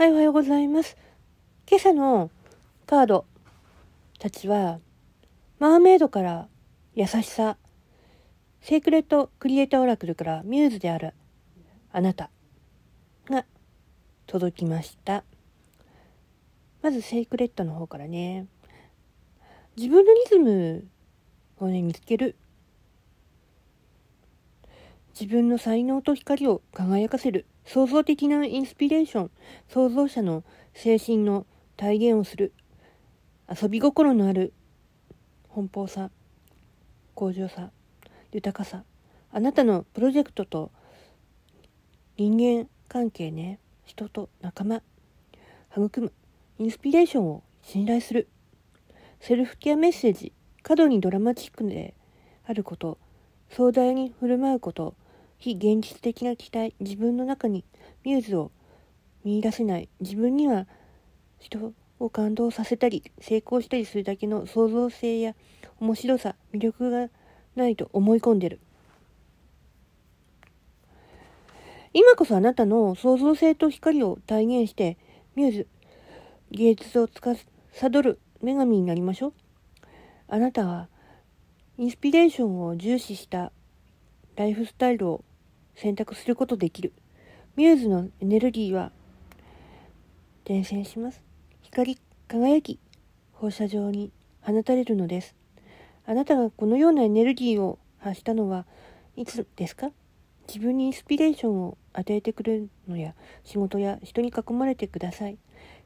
[0.00, 0.96] はい、おはようございます。
[1.68, 2.30] 今朝の
[2.86, 3.26] カード
[4.18, 4.78] たちは、
[5.58, 6.48] マーメイドから
[6.94, 7.58] 優しさ、
[8.62, 11.12] セークレットクリエイターオラクルからミューズである
[11.92, 12.30] あなた
[13.28, 13.44] が
[14.26, 15.22] 届きました。
[16.80, 18.46] まずセイクレットの方からね。
[19.76, 20.88] 自分のリズム
[21.58, 22.36] をね、見つける。
[25.20, 27.44] 自分の才能と光を輝かせる。
[27.66, 29.30] 創造的なインスピレーション、
[29.68, 32.54] 創造者の精神の体現をする、
[33.46, 34.54] 遊び心のある
[35.54, 36.10] 奔放さ、
[37.14, 37.70] 向上さ、
[38.32, 38.82] 豊かさ、
[39.30, 40.72] あなたのプロジェクトと
[42.16, 44.82] 人間関係ね、人と仲間、
[45.76, 46.12] 育む、
[46.58, 48.26] インスピレーションを信頼する、
[49.20, 51.94] セルフケアメッセージ、過度にドラマチックで
[52.46, 52.96] あること、
[53.50, 54.94] 壮大に振る舞うこと、
[55.40, 57.64] 非現実的な期待、自分の中に
[58.04, 58.52] ミューズを
[59.24, 60.66] 見出せない、自分には
[61.38, 65.34] 人を感動させたり、成功したりするだけの創造性や
[65.80, 67.08] 面白さ、魅力が
[67.56, 68.60] ないと思い込んでる。
[71.94, 74.98] 今こそあなたの創造性と光を体現して、
[75.34, 75.66] ミューズ、
[76.50, 77.34] 芸術を司
[78.02, 79.32] る女神になりましょう。
[80.28, 80.88] あなたは、
[81.78, 83.52] インスピレーションを重視した
[84.36, 85.24] ライフスタイルを
[85.80, 86.92] 選択することできる。
[87.56, 88.92] ミューズのエネルギーは
[90.44, 91.22] 伝染します。
[91.62, 91.96] 光、
[92.28, 92.78] 輝き、
[93.32, 95.34] 放射状に放たれるのです。
[96.04, 98.66] あなたがこのようなエネルギーを発したのは
[99.16, 99.90] いつですか？
[100.46, 103.14] 自分にインスピレーションを与えてくれるのや
[103.44, 105.38] 仕事や人に囲まれてください。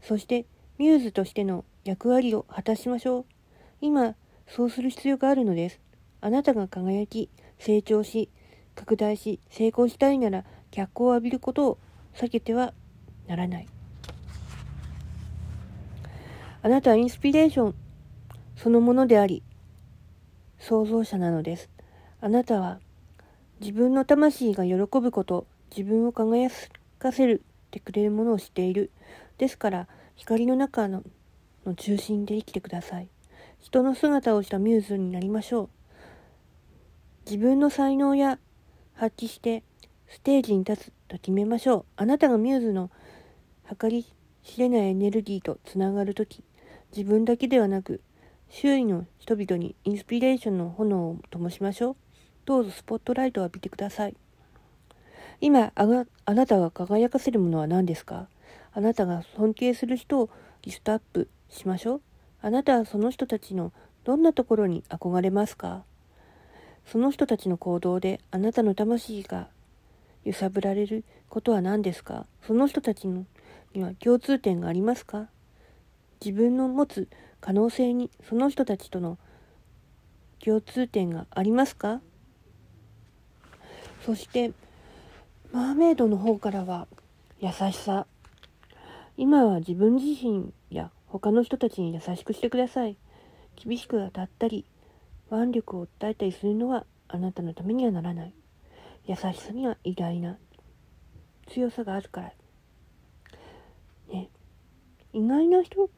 [0.00, 0.46] そして
[0.78, 3.24] ミューズとしての役割を果たしましょう。
[3.82, 4.14] 今、
[4.46, 5.80] そうする必要があるのです。
[6.22, 7.28] あなたが輝き、
[7.58, 8.30] 成長し、
[8.74, 11.78] 拡大し成功したいなら脚光を浴びることを
[12.14, 12.72] 避けては
[13.26, 13.68] ならない。
[16.62, 17.74] あなたはインスピレーション
[18.56, 19.42] そのものであり、
[20.58, 21.68] 創造者なのです。
[22.20, 22.78] あなたは
[23.60, 25.46] 自分の魂が喜ぶこと、
[25.76, 26.50] 自分を輝
[26.98, 28.92] かせるてくれるものを知っている。
[29.38, 31.02] ですから、光の中の
[31.66, 33.08] の中心で生きてください。
[33.60, 35.68] 人の姿をしたミューズになりましょう。
[37.24, 38.38] 自分の才能や
[39.02, 39.64] 発揮して
[40.08, 41.84] ステージに立つと決めましょう。
[41.96, 42.88] あなたがミューズの
[43.80, 44.06] 計り
[44.44, 46.44] 知れないエネルギーとつながるとき、
[46.96, 48.00] 自分だけではなく、
[48.48, 51.96] 周囲の人々にインスピレーションの炎を灯しましょう。
[52.44, 54.14] どうぞスポットライトを浴びてください。
[55.40, 58.28] 今あが、あなたが輝かせるものは何ですか？
[58.72, 60.30] あなたが尊敬する人を
[60.62, 62.00] リストアップしましょう。
[62.40, 63.72] あなたはその人たちの
[64.04, 65.82] どんなところに憧れますか？
[66.86, 69.48] その人たちの行動であなたの魂が
[70.24, 72.26] 揺さぶられることは何ですか？
[72.46, 73.26] その人たちに
[73.76, 75.28] は共通点がありますか？
[76.24, 77.08] 自分の持つ
[77.40, 79.18] 可能性にその人たちとの
[80.44, 82.00] 共通点がありますか？
[84.04, 84.52] そして
[85.52, 86.86] マーメイドの方からは
[87.40, 88.06] 優しさ。
[89.16, 92.96] 今は自分自身や他の人たちに優しくしてください。
[93.56, 94.64] 厳しく当たったり
[95.32, 98.34] 腕力を訴えたりするのはあなたのためにはならない。
[99.06, 100.36] 優しさには偉大な
[101.46, 102.32] 強さがあるから。
[104.08, 104.28] ね。
[105.14, 105.88] 意外な人、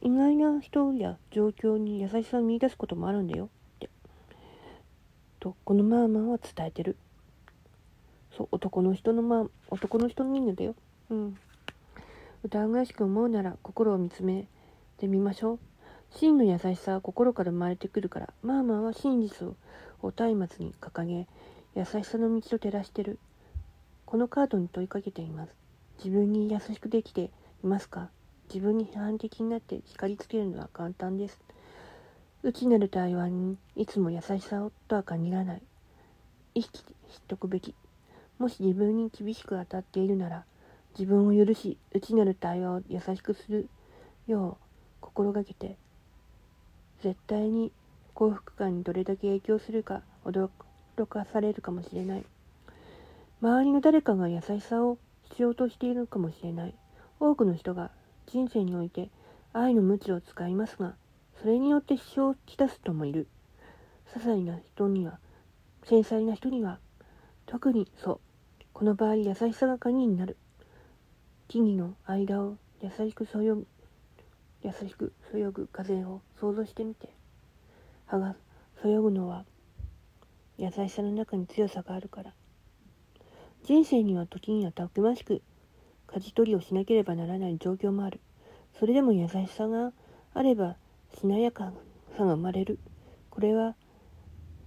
[0.00, 3.48] 意外な人や状況に優しさを見出すこともあるんだよっ
[3.78, 3.88] て。
[5.38, 6.96] と、このマーマンは伝えてる。
[8.36, 10.74] そう、男の人のま、男の人の人間だよ。
[11.08, 11.36] うん。
[12.42, 14.48] 疑わしく思うなら心を見つめ
[14.98, 15.58] てみましょう。
[16.14, 19.56] 真の優しさは心から生まれてくるから、マーマーは真実を
[20.02, 21.26] お松明に掲げ、
[21.74, 23.18] 優しさの道を照らしてる。
[24.04, 25.54] このカードに問いかけています。
[26.04, 27.30] 自分に優しくできて
[27.64, 28.10] いますか？
[28.52, 31.40] 自分に批判的になって叱りつけるのは簡単です。
[32.42, 35.62] 内なる対話にいつも優しさをとは限らない。
[36.54, 37.74] 意識しておくべき。
[38.38, 40.44] もし自分に厳しく当たっているなら、
[40.98, 43.68] 自分を許し、内なる対話を優しくする
[44.26, 44.64] よう
[45.00, 45.76] 心がけて
[47.02, 47.72] 絶対に
[48.14, 50.48] 幸福感にどれだけ影響するか驚
[51.08, 52.24] かされるかもしれない。
[53.40, 56.74] 周りの誰かが優しさを必要としているかもしれない。
[57.18, 57.90] 多くの人が
[58.28, 59.10] 人生において
[59.52, 60.94] 愛の無知を使いますが
[61.40, 63.26] それによって支障をきたす人もいる。
[64.14, 65.18] 些細な人には
[65.82, 66.78] 繊細な人には
[67.46, 68.20] 特にそう。
[68.72, 70.36] この場合優しさが鍵になる。
[71.48, 73.58] 木々の間を優しくそよ
[74.62, 77.08] 優しくそよぐ風を想像してみて
[78.06, 78.36] 葉が
[78.80, 79.44] そよぐのは
[80.58, 82.32] 優しさの中に強さがあるから
[83.64, 85.42] 人生には時にはたくましく
[86.08, 88.20] 舵取りをしなければならない状況もある。
[88.78, 89.92] それでも優しさが
[90.34, 90.76] あれば
[91.18, 91.72] しなやか
[92.16, 92.78] さが生まれる。
[93.30, 93.76] これは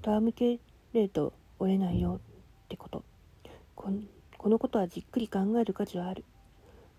[0.01, 0.59] ターム系
[0.93, 2.19] 例と折れないよ
[2.65, 3.03] ってこと
[3.75, 3.91] こ。
[4.37, 6.23] このことはじっくり考える価値はある。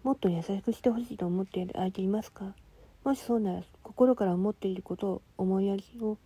[0.04, 2.54] もっと優しくしてほしいと思っている相手いますか？
[3.06, 6.18] もしそうなら心から思っていることを思いやりを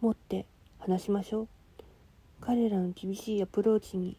[0.00, 0.46] 持って
[0.78, 1.48] 話しましょう。
[2.40, 4.16] 彼らの厳しいアプローチに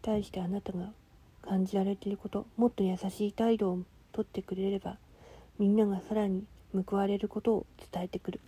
[0.00, 0.92] 対してあなたが
[1.42, 3.80] 感じられていることもっと優しい態度を
[4.12, 4.96] とってくれれば
[5.58, 6.44] みんながさらに
[6.88, 8.40] 報われることを伝えてくる。